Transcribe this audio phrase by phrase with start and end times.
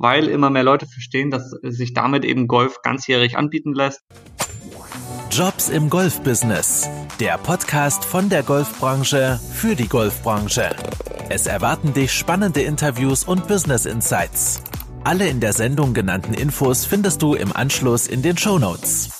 [0.00, 4.00] weil immer mehr Leute verstehen, dass sich damit eben Golf ganzjährig anbieten lässt.
[5.30, 6.88] Jobs im Golfbusiness.
[7.20, 10.70] Der Podcast von der Golfbranche für die Golfbranche.
[11.28, 14.62] Es erwarten dich spannende Interviews und Business Insights.
[15.04, 19.19] Alle in der Sendung genannten Infos findest du im Anschluss in den Show Notes.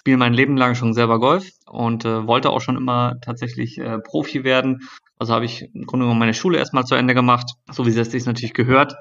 [0.00, 3.76] Ich spiele mein Leben lang schon selber Golf und äh, wollte auch schon immer tatsächlich
[3.76, 4.88] äh, Profi werden.
[5.18, 8.10] Also habe ich im Grunde genommen meine Schule erstmal zu Ende gemacht, so wie es
[8.10, 8.94] sich natürlich gehört.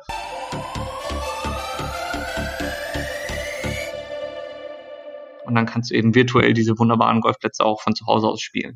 [5.46, 8.76] Und dann kannst du eben virtuell diese wunderbaren Golfplätze auch von zu Hause aus spielen.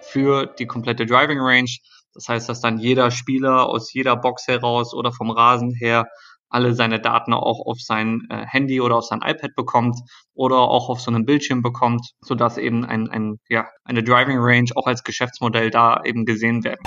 [0.00, 1.70] Für die komplette Driving Range.
[2.14, 6.06] Das heißt, dass dann jeder Spieler aus jeder Box heraus oder vom Rasen her
[6.48, 9.98] alle seine Daten auch auf sein äh, Handy oder auf sein iPad bekommt
[10.34, 14.70] oder auch auf so einem Bildschirm bekommt, sodass eben ein, ein, ja, eine Driving Range
[14.76, 16.82] auch als Geschäftsmodell da eben gesehen werden.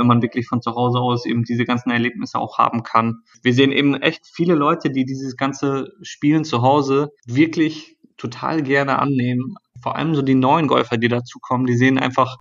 [0.00, 3.22] wenn man wirklich von zu Hause aus eben diese ganzen Erlebnisse auch haben kann.
[3.42, 8.98] Wir sehen eben echt viele Leute, die dieses ganze Spielen zu Hause wirklich total gerne
[8.98, 9.56] annehmen.
[9.82, 12.38] Vor allem so die neuen Golfer, die dazukommen, die sehen einfach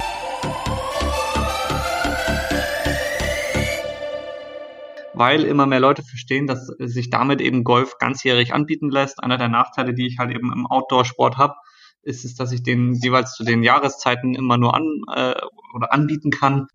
[5.20, 9.22] weil immer mehr Leute verstehen, dass sich damit eben Golf ganzjährig anbieten lässt.
[9.22, 11.56] Einer der Nachteile, die ich halt eben im Outdoor-Sport habe,
[12.04, 15.36] ist es, dass ich den jeweils zu den Jahreszeiten immer nur an äh,
[15.76, 16.68] oder anbieten kann.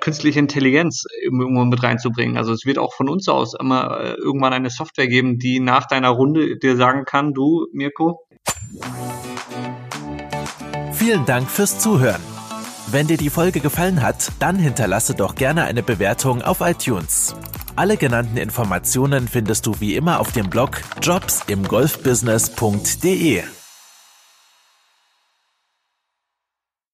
[0.00, 2.38] künstliche Intelligenz irgendwo mit reinzubringen.
[2.38, 5.86] Also es wird auch von uns aus immer äh, irgendwann eine Software geben, die nach
[5.86, 8.26] deiner Runde dir sagen kann, du, Mirko.
[10.92, 12.37] Vielen Dank fürs Zuhören.
[12.90, 17.36] Wenn dir die Folge gefallen hat, dann hinterlasse doch gerne eine Bewertung auf iTunes.
[17.76, 23.42] Alle genannten Informationen findest du wie immer auf dem Blog jobsimgolfbusiness.de.